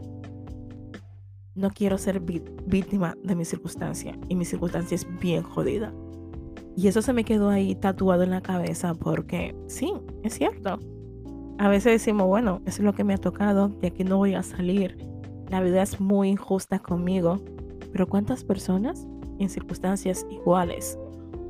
no 1.54 1.71
quiero 1.71 1.99
ser 1.99 2.21
víctima 2.21 3.16
de 3.23 3.37
mi 3.37 3.44
circunstancia 3.44 4.18
y 4.28 4.37
mi 4.37 4.44
circunstancia 4.44 4.94
es 4.94 5.06
bien 5.21 5.42
jodida. 5.42 5.92
Y 6.76 6.88
eso 6.88 7.02
se 7.02 7.12
me 7.12 7.25
quedó 7.25 7.50
ahí 7.50 7.75
tatuado 7.75 8.23
en 8.23 8.30
la 8.30 8.40
cabeza 8.40 8.94
porque 8.94 9.54
sí, 9.68 9.92
es 10.23 10.35
cierto. 10.35 10.78
A 11.59 11.68
veces 11.68 11.92
decimos, 11.92 12.26
bueno, 12.26 12.62
eso 12.64 12.83
es 12.83 12.85
lo 12.85 12.94
que 12.94 13.04
me 13.04 13.14
ha 13.14 13.18
tocado, 13.18 13.68
de 13.68 13.88
aquí 13.88 14.02
no 14.02 14.16
voy 14.16 14.35
a 14.35 14.42
salir. 14.42 14.97
La 15.50 15.61
vida 15.61 15.83
es 15.83 16.00
muy 16.00 16.30
injusta 16.30 16.78
conmigo. 16.78 17.40
Pero 17.92 18.09
¿cuántas 18.09 18.42
personas 18.42 19.06
en 19.38 19.49
circunstancias 19.49 20.26
iguales 20.28 20.99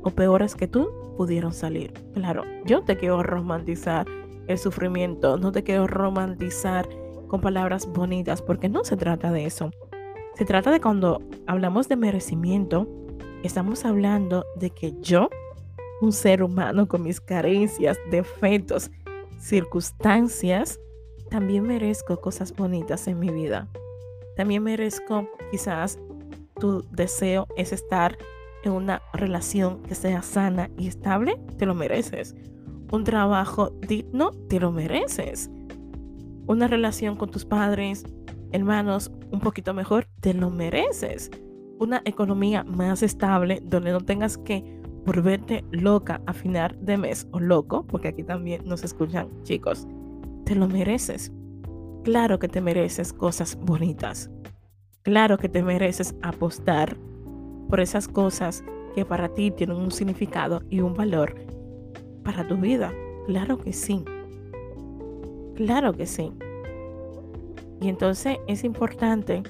o 0.03 0.11
peores 0.11 0.53
que 0.53 0.67
tú 0.67 0.89
pudieron 1.17 1.53
salir? 1.53 1.91
Claro, 2.13 2.43
yo 2.65 2.83
te 2.83 2.97
quiero 2.97 3.23
romantizar 3.23 4.05
el 4.47 4.59
sufrimiento, 4.59 5.37
no 5.37 5.51
te 5.51 5.63
quiero 5.63 5.87
romantizar 5.87 6.87
con 7.27 7.41
palabras 7.41 7.87
bonitas, 7.87 8.41
porque 8.41 8.69
no 8.69 8.83
se 8.83 8.97
trata 8.97 9.31
de 9.31 9.45
eso. 9.45 9.71
Se 10.35 10.45
trata 10.45 10.71
de 10.71 10.81
cuando 10.81 11.21
hablamos 11.47 11.87
de 11.87 11.95
merecimiento, 11.95 12.87
estamos 13.43 13.85
hablando 13.85 14.45
de 14.55 14.69
que 14.69 14.93
yo, 15.01 15.29
un 16.01 16.11
ser 16.11 16.43
humano 16.43 16.87
con 16.87 17.03
mis 17.03 17.21
carencias, 17.21 17.97
defectos, 18.11 18.91
circunstancias, 19.39 20.79
también 21.29 21.63
merezco 21.63 22.19
cosas 22.19 22.53
bonitas 22.53 23.07
en 23.07 23.19
mi 23.19 23.29
vida. 23.29 23.67
También 24.35 24.63
merezco 24.63 25.27
quizás 25.51 25.99
tu 26.59 26.83
deseo 26.91 27.47
es 27.55 27.71
estar 27.71 28.17
en 28.63 28.73
una 28.73 29.01
relación 29.13 29.81
que 29.83 29.95
sea 29.95 30.21
sana 30.21 30.69
y 30.77 30.87
estable, 30.87 31.39
te 31.57 31.65
lo 31.65 31.75
mereces. 31.75 32.35
Un 32.91 33.03
trabajo 33.03 33.71
digno, 33.87 34.31
te 34.49 34.59
lo 34.59 34.71
mereces 34.71 35.49
una 36.47 36.67
relación 36.67 37.15
con 37.15 37.31
tus 37.31 37.45
padres, 37.45 38.03
hermanos, 38.51 39.11
un 39.31 39.39
poquito 39.39 39.73
mejor, 39.73 40.07
te 40.21 40.33
lo 40.33 40.49
mereces. 40.49 41.31
Una 41.79 42.01
economía 42.05 42.63
más 42.63 43.03
estable 43.03 43.61
donde 43.63 43.91
no 43.91 44.01
tengas 44.01 44.37
que 44.37 44.63
volverte 45.05 45.63
loca 45.71 46.21
a 46.25 46.33
final 46.33 46.77
de 46.81 46.97
mes 46.97 47.27
o 47.31 47.39
loco, 47.39 47.85
porque 47.85 48.09
aquí 48.09 48.23
también 48.23 48.61
nos 48.65 48.83
escuchan 48.83 49.29
chicos, 49.43 49.87
te 50.45 50.55
lo 50.55 50.67
mereces. 50.67 51.31
Claro 52.03 52.39
que 52.39 52.47
te 52.47 52.61
mereces 52.61 53.13
cosas 53.13 53.57
bonitas. 53.59 54.29
Claro 55.03 55.37
que 55.37 55.49
te 55.49 55.63
mereces 55.63 56.15
apostar 56.21 56.97
por 57.69 57.79
esas 57.79 58.07
cosas 58.07 58.63
que 58.95 59.05
para 59.05 59.29
ti 59.29 59.51
tienen 59.51 59.77
un 59.77 59.91
significado 59.91 60.61
y 60.69 60.81
un 60.81 60.93
valor 60.93 61.35
para 62.23 62.47
tu 62.47 62.57
vida. 62.57 62.93
Claro 63.27 63.57
que 63.57 63.73
sí. 63.73 64.03
Claro 65.55 65.93
que 65.93 66.05
sí. 66.05 66.31
Y 67.81 67.89
entonces 67.89 68.37
es 68.47 68.63
importante 68.63 69.43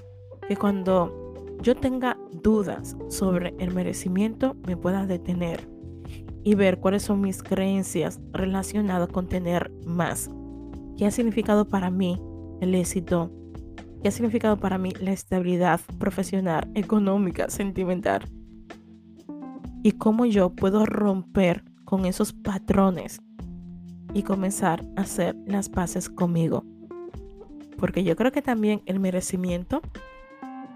que 0.48 0.56
cuando 0.56 1.34
yo 1.62 1.76
tenga 1.76 2.18
dudas 2.32 2.96
sobre 3.10 3.56
el 3.60 3.74
merecimiento, 3.74 4.56
me 4.68 4.78
pueda 4.78 5.06
detener 5.06 5.68
y 6.44 6.54
ver 6.54 6.80
cuáles 6.80 7.04
son 7.04 7.22
mis 7.22 7.42
creencias 7.42 8.20
relacionadas 8.32 9.10
con 9.10 9.28
tener 9.28 9.72
más. 9.86 10.30
¿Qué 10.98 11.08
ha 11.08 11.12
significado 11.12 11.68
para 11.68 11.90
mí 11.90 12.22
el 12.62 12.76
éxito? 12.76 13.32
¿Qué 14.02 14.10
ha 14.10 14.12
significado 14.12 14.58
para 14.58 14.78
mí 14.78 14.92
la 15.02 15.12
estabilidad 15.12 15.82
profesional, 15.98 16.70
económica, 16.76 17.50
sentimental? 17.50 18.30
Y 19.82 19.94
cómo 19.94 20.26
yo 20.26 20.52
puedo 20.52 20.86
romper 20.86 21.64
con 21.84 22.06
esos 22.06 22.32
patrones 22.34 23.20
y 24.16 24.24
comenzar 24.24 24.84
a 24.96 25.02
hacer 25.02 25.36
las 25.46 25.68
paces 25.68 26.10
conmigo. 26.10 26.64
Porque 27.78 28.06
yo 28.06 28.16
creo 28.16 28.32
que 28.32 28.42
también 28.42 28.82
el 28.86 29.02
merecimiento 29.02 29.82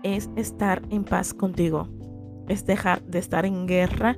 es 0.03 0.29
estar 0.35 0.81
en 0.89 1.05
paz 1.05 1.33
contigo. 1.33 1.87
Es 2.49 2.65
dejar 2.65 3.01
de 3.03 3.17
estar 3.17 3.45
en 3.45 3.65
guerra 3.65 4.17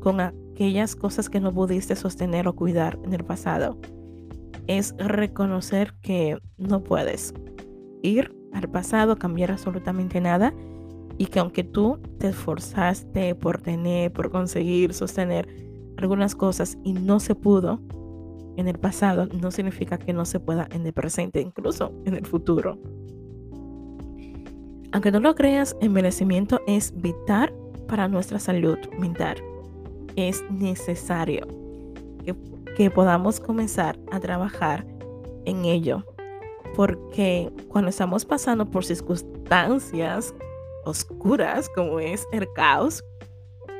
con 0.00 0.20
aquellas 0.20 0.96
cosas 0.96 1.30
que 1.30 1.38
no 1.38 1.52
pudiste 1.52 1.94
sostener 1.94 2.48
o 2.48 2.56
cuidar 2.56 2.98
en 3.04 3.14
el 3.14 3.24
pasado. 3.24 3.78
Es 4.66 4.96
reconocer 4.98 5.94
que 6.02 6.36
no 6.58 6.82
puedes 6.82 7.34
ir 8.02 8.34
al 8.52 8.68
pasado, 8.68 9.16
cambiar 9.16 9.52
absolutamente 9.52 10.20
nada 10.20 10.52
y 11.18 11.26
que 11.26 11.38
aunque 11.38 11.62
tú 11.62 12.00
te 12.18 12.28
esforzaste 12.28 13.36
por 13.36 13.62
tener, 13.62 14.12
por 14.12 14.32
conseguir, 14.32 14.92
sostener 14.92 15.46
algunas 15.98 16.34
cosas 16.34 16.76
y 16.82 16.94
no 16.94 17.20
se 17.20 17.36
pudo 17.36 17.80
en 18.56 18.68
el 18.68 18.78
pasado, 18.78 19.26
no 19.26 19.50
significa 19.50 19.98
que 19.98 20.12
no 20.12 20.24
se 20.24 20.40
pueda 20.40 20.68
en 20.72 20.86
el 20.86 20.92
presente, 20.92 21.40
incluso 21.40 21.92
en 22.04 22.14
el 22.14 22.26
futuro. 22.26 22.78
Aunque 24.92 25.10
no 25.10 25.20
lo 25.20 25.34
creas, 25.34 25.76
el 25.80 25.90
merecimiento 25.90 26.60
es 26.66 26.92
vital 26.96 27.52
para 27.86 28.08
nuestra 28.08 28.38
salud 28.38 28.78
mental 28.98 29.36
es 30.16 30.42
necesario 30.50 31.46
que, 32.76 32.90
podamos 32.90 33.40
comenzar 33.40 33.98
a 34.10 34.20
trabajar 34.20 34.86
en 35.46 35.64
ello. 35.64 36.04
Porque 36.74 37.50
cuando 37.68 37.88
estamos 37.88 38.26
pasando 38.26 38.66
por 38.66 38.84
circunstancias 38.84 40.34
oscuras 40.84 41.70
como 41.74 42.00
es 42.00 42.26
el 42.32 42.46
caos, 42.52 43.02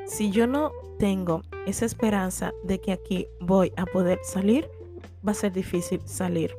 si 0.07 0.31
yo 0.31 0.47
no 0.47 0.71
tengo 0.99 1.43
esa 1.67 1.85
esperanza 1.85 2.53
de 2.65 2.81
que 2.81 2.93
aquí 2.93 3.27
voy 3.41 3.73
a 3.77 3.87
poder 3.87 4.19
salir, 4.23 4.69
va 5.27 5.33
a 5.33 5.35
ser 5.35 5.53
difícil 5.53 6.01
salir. 6.05 6.53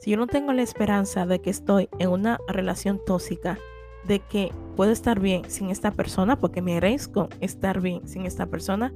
Si 0.00 0.10
yo 0.10 0.16
no 0.16 0.26
tengo 0.26 0.52
la 0.52 0.62
esperanza 0.62 1.26
de 1.26 1.40
que 1.40 1.50
estoy 1.50 1.88
en 1.98 2.10
una 2.10 2.38
relación 2.48 3.00
tóxica, 3.04 3.58
de 4.06 4.20
que 4.20 4.52
puedo 4.76 4.92
estar 4.92 5.20
bien 5.20 5.50
sin 5.50 5.70
esta 5.70 5.90
persona, 5.90 6.38
porque 6.38 6.62
merezco 6.62 7.28
estar 7.40 7.80
bien 7.80 8.06
sin 8.06 8.24
esta 8.24 8.46
persona, 8.46 8.92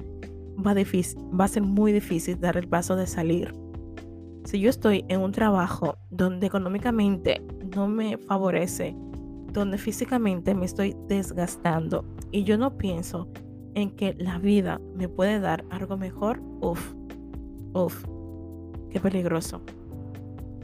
va, 0.65 0.75
difícil, 0.75 1.21
va 1.39 1.45
a 1.45 1.49
ser 1.49 1.63
muy 1.63 1.93
difícil 1.93 2.39
dar 2.39 2.57
el 2.57 2.69
paso 2.69 2.97
de 2.97 3.07
salir. 3.07 3.53
Si 4.45 4.61
yo 4.61 4.71
estoy 4.71 5.05
en 5.09 5.21
un 5.21 5.33
trabajo 5.33 5.99
donde 6.11 6.47
económicamente 6.47 7.43
no 7.75 7.89
me 7.89 8.19
favorece, 8.19 8.95
donde 9.53 9.79
físicamente 9.79 10.55
me 10.55 10.65
estoy 10.65 10.97
desgastando 11.09 12.05
y 12.31 12.45
yo 12.45 12.57
no 12.57 12.77
pienso 12.77 13.29
en 13.75 13.91
que 13.91 14.15
la 14.15 14.39
vida 14.39 14.81
me 14.95 15.09
puede 15.09 15.41
dar 15.41 15.65
algo 15.71 15.97
mejor, 15.97 16.41
uff, 16.61 16.95
uff, 17.73 18.05
qué 18.91 19.01
peligroso. 19.01 19.61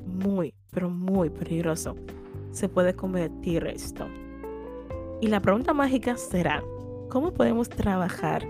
Muy, 0.07 0.55
pero 0.71 0.89
muy 0.91 1.31
peligroso 1.31 1.95
se 2.51 2.69
puede 2.69 2.95
convertir 2.95 3.67
esto. 3.67 4.07
Y 5.21 5.29
la 5.29 5.41
pregunta 5.41 5.73
mágica 5.75 6.17
será, 6.17 6.63
¿cómo 7.11 7.33
podemos 7.33 7.69
trabajar 7.69 8.47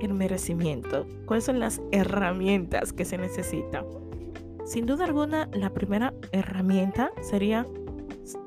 el 0.00 0.14
merecimiento? 0.14 1.06
¿Cuáles 1.26 1.44
son 1.44 1.58
las 1.58 1.80
herramientas 1.90 2.92
que 2.92 3.04
se 3.04 3.18
necesitan? 3.18 3.84
Sin 4.64 4.86
duda 4.86 5.04
alguna, 5.04 5.48
la 5.52 5.70
primera 5.70 6.14
herramienta 6.32 7.10
sería 7.20 7.66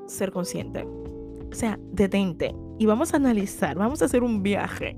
ser 0.06 0.32
consciente. 0.32 0.84
O 1.50 1.54
sea, 1.54 1.78
detente 1.90 2.54
y 2.78 2.86
vamos 2.86 3.12
a 3.12 3.16
analizar, 3.16 3.76
vamos 3.76 4.00
a 4.02 4.06
hacer 4.06 4.22
un 4.22 4.42
viaje 4.42 4.96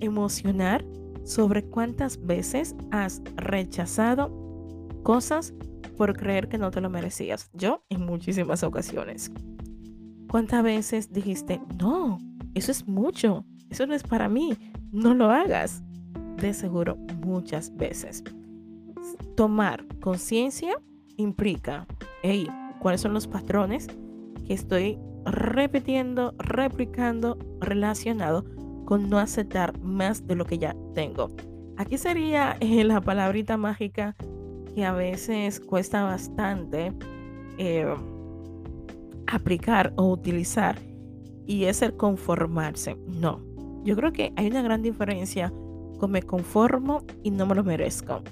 emocional 0.00 0.86
sobre 1.24 1.64
cuántas 1.64 2.24
veces 2.24 2.74
has 2.90 3.20
rechazado 3.36 4.30
cosas 5.02 5.54
por 5.96 6.16
creer 6.16 6.48
que 6.48 6.58
no 6.58 6.70
te 6.70 6.80
lo 6.80 6.90
merecías. 6.90 7.50
Yo 7.52 7.82
en 7.88 8.06
muchísimas 8.06 8.62
ocasiones. 8.62 9.32
¿Cuántas 10.28 10.62
veces 10.62 11.12
dijiste, 11.12 11.60
no, 11.78 12.18
eso 12.54 12.70
es 12.72 12.86
mucho, 12.86 13.44
eso 13.70 13.86
no 13.86 13.94
es 13.94 14.02
para 14.02 14.28
mí, 14.28 14.56
no 14.92 15.14
lo 15.14 15.30
hagas? 15.30 15.82
De 16.36 16.52
seguro 16.52 16.96
muchas 17.24 17.74
veces. 17.76 18.22
Tomar 19.36 19.86
conciencia 20.00 20.76
implica, 21.16 21.86
hey, 22.22 22.48
¿cuáles 22.80 23.00
son 23.00 23.14
los 23.14 23.26
patrones 23.26 23.86
que 24.46 24.54
estoy 24.54 24.98
repitiendo, 25.24 26.34
replicando, 26.38 27.38
relacionado 27.60 28.44
con 28.86 29.10
no 29.10 29.18
aceptar 29.18 29.78
más 29.80 30.26
de 30.26 30.34
lo 30.34 30.46
que 30.46 30.56
ya 30.56 30.74
tengo? 30.94 31.30
Aquí 31.76 31.98
sería 31.98 32.56
eh, 32.60 32.82
la 32.84 33.02
palabrita 33.02 33.58
mágica 33.58 34.16
que 34.74 34.86
a 34.86 34.92
veces 34.92 35.60
cuesta 35.60 36.04
bastante. 36.04 36.94
Eh, 37.58 37.86
aplicar 39.26 39.92
o 39.96 40.08
utilizar 40.10 40.78
y 41.46 41.64
es 41.64 41.82
el 41.82 41.96
conformarse. 41.96 42.96
No, 43.06 43.40
yo 43.84 43.96
creo 43.96 44.12
que 44.12 44.32
hay 44.36 44.48
una 44.48 44.62
gran 44.62 44.82
diferencia 44.82 45.52
con 45.98 46.10
me 46.10 46.22
conformo 46.22 47.02
y 47.22 47.30
no 47.30 47.46
me 47.46 47.54
lo 47.54 47.64
merezco. 47.64 48.22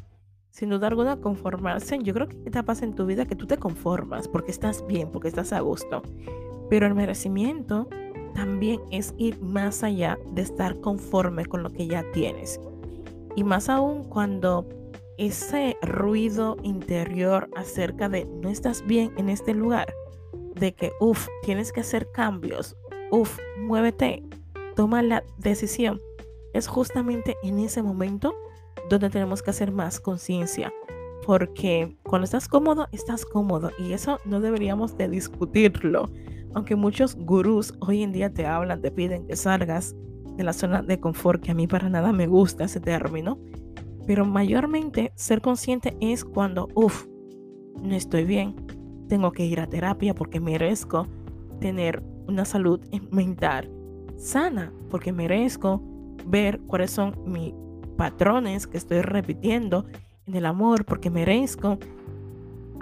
Sin 0.50 0.70
duda 0.70 0.86
alguna, 0.86 1.16
conformarse, 1.16 1.98
yo 2.02 2.14
creo 2.14 2.28
que 2.28 2.36
te 2.36 2.62
pasa 2.62 2.84
en 2.84 2.94
tu 2.94 3.06
vida 3.06 3.26
que 3.26 3.34
tú 3.34 3.46
te 3.46 3.56
conformas 3.56 4.28
porque 4.28 4.52
estás 4.52 4.86
bien, 4.86 5.10
porque 5.10 5.28
estás 5.28 5.52
a 5.52 5.60
gusto. 5.60 6.02
Pero 6.70 6.86
el 6.86 6.94
merecimiento 6.94 7.88
también 8.34 8.80
es 8.90 9.14
ir 9.16 9.40
más 9.40 9.82
allá 9.82 10.18
de 10.32 10.42
estar 10.42 10.80
conforme 10.80 11.46
con 11.46 11.62
lo 11.62 11.70
que 11.70 11.86
ya 11.86 12.04
tienes. 12.12 12.60
Y 13.36 13.44
más 13.44 13.68
aún 13.68 14.04
cuando 14.04 14.66
ese 15.18 15.76
ruido 15.82 16.56
interior 16.62 17.48
acerca 17.56 18.08
de 18.08 18.26
no 18.26 18.48
estás 18.48 18.84
bien 18.86 19.12
en 19.16 19.28
este 19.28 19.54
lugar, 19.54 19.92
de 20.54 20.72
que, 20.72 20.92
uff, 21.00 21.26
tienes 21.42 21.72
que 21.72 21.80
hacer 21.80 22.10
cambios, 22.12 22.76
uff, 23.10 23.38
muévete, 23.58 24.22
toma 24.76 25.02
la 25.02 25.24
decisión, 25.38 26.00
es 26.52 26.68
justamente 26.68 27.36
en 27.42 27.58
ese 27.58 27.82
momento 27.82 28.34
donde 28.88 29.10
tenemos 29.10 29.42
que 29.42 29.50
hacer 29.50 29.72
más 29.72 30.00
conciencia. 30.00 30.72
Porque 31.26 31.96
cuando 32.02 32.24
estás 32.24 32.48
cómodo, 32.48 32.86
estás 32.92 33.24
cómodo. 33.24 33.70
Y 33.78 33.92
eso 33.92 34.20
no 34.24 34.40
deberíamos 34.40 34.96
de 34.98 35.08
discutirlo. 35.08 36.10
Aunque 36.54 36.76
muchos 36.76 37.16
gurús 37.16 37.74
hoy 37.80 38.02
en 38.02 38.12
día 38.12 38.32
te 38.32 38.46
hablan, 38.46 38.80
te 38.80 38.90
piden 38.90 39.26
que 39.26 39.36
salgas 39.36 39.94
de 40.36 40.44
la 40.44 40.52
zona 40.52 40.82
de 40.82 41.00
confort, 41.00 41.42
que 41.42 41.50
a 41.50 41.54
mí 41.54 41.66
para 41.66 41.88
nada 41.88 42.12
me 42.12 42.26
gusta 42.26 42.64
ese 42.64 42.80
término. 42.80 43.38
Pero 44.06 44.24
mayormente 44.24 45.12
ser 45.16 45.40
consciente 45.40 45.96
es 46.00 46.24
cuando, 46.24 46.68
uff, 46.74 47.06
no 47.82 47.94
estoy 47.94 48.24
bien, 48.24 48.54
tengo 49.08 49.32
que 49.32 49.44
ir 49.44 49.60
a 49.60 49.66
terapia 49.66 50.14
porque 50.14 50.40
merezco 50.40 51.06
tener 51.60 52.02
una 52.26 52.44
salud 52.44 52.80
mental 53.10 53.70
sana, 54.16 54.72
porque 54.90 55.12
merezco 55.12 55.82
ver 56.26 56.60
cuáles 56.66 56.90
son 56.90 57.14
mis 57.26 57.52
patrones 57.96 58.66
que 58.66 58.78
estoy 58.78 59.02
repitiendo 59.02 59.86
en 60.26 60.36
el 60.36 60.46
amor, 60.46 60.84
porque 60.84 61.10
merezco 61.10 61.78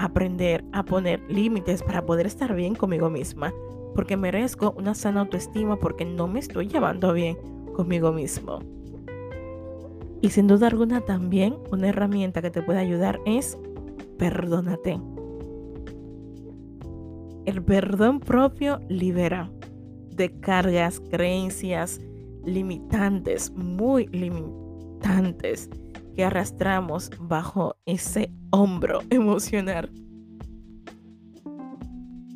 aprender 0.05 0.65
a 0.73 0.85
poner 0.85 1.21
límites 1.29 1.83
para 1.83 2.05
poder 2.05 2.27
estar 2.27 2.55
bien 2.55 2.75
conmigo 2.75 3.09
misma, 3.09 3.53
porque 3.95 4.17
merezco 4.17 4.75
una 4.77 4.95
sana 4.95 5.21
autoestima, 5.21 5.79
porque 5.79 6.05
no 6.05 6.27
me 6.27 6.41
estoy 6.41 6.67
llevando 6.67 7.13
bien 7.13 7.37
conmigo 7.75 8.13
mismo. 8.13 8.61
Y 10.21 10.31
sin 10.31 10.47
duda 10.47 10.67
alguna 10.69 11.01
también 11.01 11.57
una 11.71 11.89
herramienta 11.89 12.43
que 12.43 12.51
te 12.51 12.63
puede 12.63 12.81
ayudar 12.81 13.21
es 13.27 13.59
perdónate. 14.19 15.01
El 17.45 17.63
perdón 17.63 18.21
propio 18.21 18.81
libera 18.89 19.51
de 20.15 20.39
cargas, 20.41 21.01
creencias 21.11 22.01
limitantes, 22.45 23.53
muy 23.53 24.07
limitantes, 24.09 25.71
que 26.15 26.25
arrastramos 26.25 27.11
bajo 27.21 27.77
ese 27.87 28.33
hombro 28.51 29.01
emocional. 29.11 29.91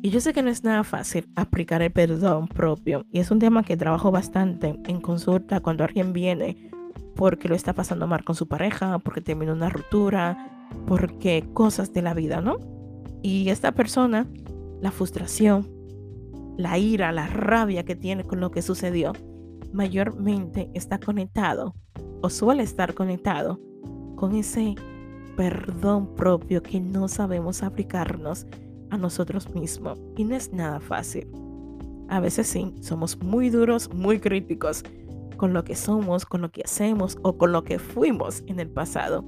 Y 0.01 0.09
yo 0.09 0.21
sé 0.21 0.31
que 0.31 0.43
no 0.43 0.49
es 0.49 0.63
nada 0.63 0.83
fácil 0.83 1.27
aplicar 1.35 1.81
el 1.81 1.91
perdón 1.91 2.47
propio. 2.47 3.05
Y 3.11 3.19
es 3.19 3.31
un 3.31 3.39
tema 3.39 3.63
que 3.63 3.75
trabajo 3.75 4.11
bastante 4.11 4.79
en 4.85 5.01
consulta 5.01 5.59
cuando 5.59 5.83
alguien 5.83 6.13
viene 6.13 6.71
porque 7.15 7.49
lo 7.49 7.55
está 7.55 7.73
pasando 7.73 8.05
mal 8.07 8.23
con 8.23 8.35
su 8.35 8.47
pareja, 8.47 8.99
porque 8.99 9.21
terminó 9.21 9.53
una 9.53 9.69
ruptura, 9.69 10.67
porque 10.85 11.49
cosas 11.53 11.91
de 11.91 12.03
la 12.03 12.13
vida, 12.13 12.41
¿no? 12.41 12.57
Y 13.23 13.49
esta 13.49 13.71
persona 13.71 14.27
la 14.81 14.91
frustración, 14.91 15.67
la 16.57 16.77
ira, 16.77 17.11
la 17.11 17.27
rabia 17.27 17.83
que 17.83 17.95
tiene 17.95 18.23
con 18.23 18.39
lo 18.39 18.51
que 18.51 18.61
sucedió, 18.61 19.13
mayormente 19.73 20.69
está 20.73 20.99
conectado 20.99 21.75
o 22.21 22.29
suele 22.29 22.63
estar 22.63 22.93
conectado 22.93 23.59
con 24.17 24.35
ese 24.35 24.75
perdón 25.37 26.13
propio 26.15 26.61
que 26.61 26.81
no 26.81 27.07
sabemos 27.07 27.63
aplicarnos 27.63 28.45
a 28.89 28.97
nosotros 28.97 29.53
mismos. 29.53 29.97
Y 30.17 30.25
no 30.25 30.35
es 30.35 30.51
nada 30.51 30.81
fácil. 30.81 31.27
A 32.09 32.19
veces 32.19 32.47
sí, 32.47 32.73
somos 32.81 33.17
muy 33.21 33.49
duros, 33.49 33.93
muy 33.93 34.19
críticos 34.19 34.83
con 35.37 35.53
lo 35.53 35.63
que 35.63 35.75
somos, 35.75 36.25
con 36.25 36.41
lo 36.41 36.51
que 36.51 36.63
hacemos 36.65 37.17
o 37.21 37.37
con 37.37 37.51
lo 37.51 37.63
que 37.63 37.79
fuimos 37.79 38.43
en 38.47 38.59
el 38.59 38.69
pasado. 38.69 39.23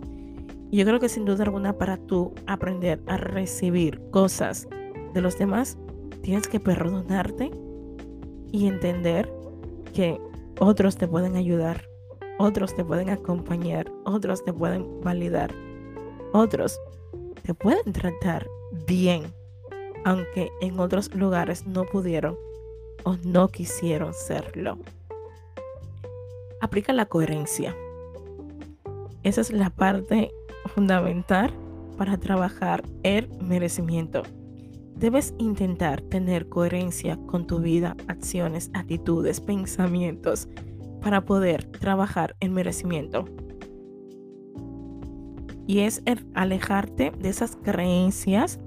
Y 0.71 0.77
yo 0.77 0.85
creo 0.85 0.99
que 0.99 1.09
sin 1.09 1.25
duda 1.25 1.43
alguna 1.43 1.77
para 1.77 1.97
tú 1.97 2.33
aprender 2.47 3.01
a 3.07 3.17
recibir 3.17 4.01
cosas 4.11 4.67
de 5.13 5.21
los 5.21 5.37
demás, 5.37 5.77
tienes 6.21 6.47
que 6.47 6.59
perdonarte 6.59 7.51
y 8.51 8.67
entender 8.67 9.31
que 9.93 10.19
otros 10.59 10.97
te 10.97 11.07
pueden 11.07 11.35
ayudar, 11.35 11.88
otros 12.39 12.73
te 12.73 12.85
pueden 12.85 13.09
acompañar, 13.09 13.91
otros 14.05 14.43
te 14.43 14.53
pueden 14.53 15.01
validar, 15.01 15.53
otros 16.31 16.79
te 17.43 17.53
pueden 17.53 17.91
tratar 17.91 18.47
bien, 18.87 19.23
aunque 20.05 20.49
en 20.61 20.79
otros 20.79 21.13
lugares 21.13 21.67
no 21.67 21.83
pudieron 21.85 22.37
o 23.03 23.17
no 23.25 23.49
quisieron 23.49 24.13
serlo. 24.13 24.77
Aplica 26.61 26.93
la 26.93 27.05
coherencia. 27.05 27.75
Esa 29.23 29.41
es 29.41 29.51
la 29.51 29.69
parte 29.69 30.31
fundamental 30.73 31.51
para 31.97 32.17
trabajar 32.17 32.83
el 33.03 33.29
merecimiento. 33.41 34.23
Debes 34.95 35.33
intentar 35.39 36.01
tener 36.01 36.47
coherencia 36.47 37.17
con 37.27 37.47
tu 37.47 37.59
vida, 37.59 37.97
acciones, 38.07 38.71
actitudes, 38.73 39.41
pensamientos 39.41 40.47
para 41.01 41.25
poder 41.25 41.65
trabajar 41.65 42.35
el 42.39 42.51
merecimiento. 42.51 43.25
Y 45.67 45.79
es 45.79 46.01
el 46.05 46.25
alejarte 46.33 47.11
de 47.11 47.29
esas 47.29 47.55
creencias 47.55 48.59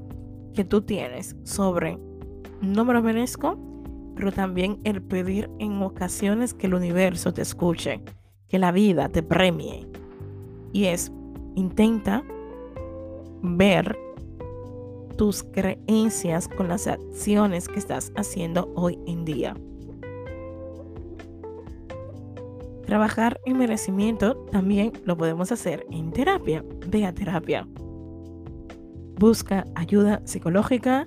que 0.54 0.64
tú 0.64 0.82
tienes 0.82 1.36
sobre 1.42 1.98
no 2.60 2.84
me 2.84 2.92
lo 2.92 3.02
merezco, 3.02 3.58
pero 4.14 4.30
también 4.30 4.78
el 4.84 5.02
pedir 5.02 5.50
en 5.58 5.82
ocasiones 5.82 6.54
que 6.54 6.68
el 6.68 6.74
universo 6.74 7.32
te 7.32 7.42
escuche, 7.42 8.00
que 8.48 8.58
la 8.58 8.70
vida 8.70 9.08
te 9.08 9.22
premie. 9.22 9.88
Y 10.72 10.84
es, 10.84 11.10
intenta 11.56 12.22
ver 13.42 13.98
tus 15.16 15.42
creencias 15.42 16.48
con 16.48 16.68
las 16.68 16.86
acciones 16.86 17.68
que 17.68 17.78
estás 17.78 18.12
haciendo 18.16 18.72
hoy 18.76 18.98
en 19.06 19.24
día. 19.24 19.56
Trabajar 22.92 23.40
en 23.46 23.56
merecimiento 23.56 24.36
también 24.52 24.92
lo 25.06 25.16
podemos 25.16 25.50
hacer 25.50 25.86
en 25.90 26.12
terapia. 26.12 26.62
Ve 26.88 27.10
terapia. 27.14 27.66
Busca 29.18 29.64
ayuda 29.74 30.20
psicológica. 30.26 31.06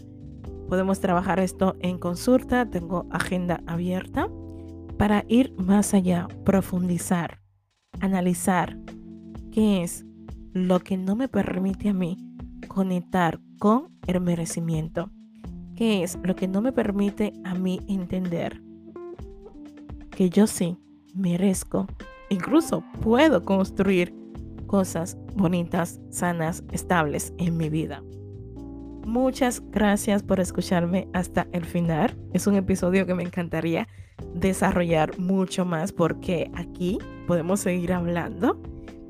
Podemos 0.68 1.00
trabajar 1.00 1.40
esto 1.40 1.76
en 1.82 2.00
consulta. 2.00 2.68
Tengo 2.68 3.06
agenda 3.12 3.62
abierta 3.68 4.28
para 4.98 5.26
ir 5.28 5.54
más 5.60 5.94
allá, 5.94 6.28
profundizar, 6.44 7.40
analizar 8.00 8.80
qué 9.52 9.84
es 9.84 10.08
lo 10.54 10.80
que 10.80 10.98
no 10.98 11.16
me 11.16 11.28
permite 11.28 11.90
a 11.90 11.94
mí 11.94 12.18
conectar 12.68 13.40
con 13.60 13.96
el 14.08 14.22
merecimiento, 14.22 15.12
que 15.76 16.02
es 16.02 16.18
lo 16.24 16.36
que 16.36 16.48
no 16.48 16.64
me 16.64 16.72
permite 16.72 17.32
a 17.44 17.54
mí 17.54 17.80
entender 17.88 18.60
que 20.10 20.32
yo 20.32 20.48
sí 20.48 20.80
merezco, 21.16 21.88
incluso 22.30 22.84
puedo 23.02 23.44
construir 23.44 24.14
cosas 24.68 25.18
bonitas, 25.36 26.00
sanas, 26.10 26.64
estables 26.72 27.34
en 27.38 27.58
mi 27.58 27.70
vida. 27.70 28.04
Muchas 29.06 29.62
gracias 29.72 30.24
por 30.24 30.40
escucharme 30.40 31.08
hasta 31.14 31.48
el 31.52 31.64
final. 31.66 32.18
Es 32.34 32.48
un 32.48 32.56
episodio 32.56 33.06
que 33.06 33.14
me 33.14 33.24
encantaría 33.24 33.88
desarrollar 34.34 35.18
mucho 35.20 35.66
más 35.66 35.92
porque 35.92 36.52
aquí 36.56 36.98
podemos 37.28 37.60
seguir 37.60 37.94
hablando 37.94 38.60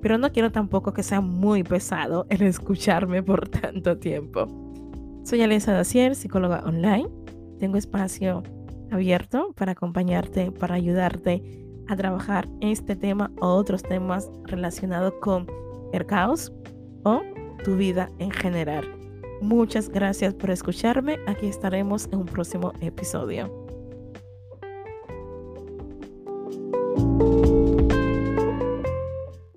pero 0.06 0.20
no 0.20 0.32
quiero 0.32 0.52
tampoco 0.52 0.94
que 0.94 1.02
sea 1.02 1.20
muy 1.20 1.63
pesado 1.63 2.28
el 2.30 2.44
escucharme 2.44 3.24
por 3.24 3.50
tanto 3.50 3.98
tiempo. 3.98 4.46
Soy 5.24 5.41
Alisa 5.41 5.74
Dacier, 5.74 6.13
psicóloga 6.13 6.62
online. 6.63 7.10
Tengo 7.58 7.78
espacio 7.78 8.44
abierto 8.91 9.52
para 9.56 9.72
acompañarte, 9.72 10.52
para 10.52 10.76
ayudarte 10.76 11.64
a 11.88 11.95
trabajar 11.95 12.48
este 12.62 12.95
tema 12.95 13.32
o 13.41 13.48
otros 13.48 13.84
temas 13.84 14.30
relacionados 14.45 15.13
con 15.21 15.48
el 15.93 16.06
caos 16.06 16.52
o 17.04 17.21
tu 17.63 17.76
vida 17.76 18.12
en 18.19 18.32
general. 18.32 18.86
Muchas 19.41 19.89
gracias 19.89 20.34
por 20.34 20.50
escucharme. 20.50 21.17
Aquí 21.28 21.48
estaremos 21.48 22.08
en 22.12 22.19
un 22.19 22.26
próximo 22.26 22.74
episodio. 22.82 23.64